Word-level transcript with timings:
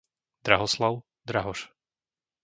Drahoslav, 0.43 0.97
Drahoš 1.29 1.61